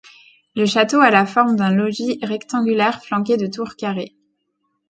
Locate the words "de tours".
3.37-3.75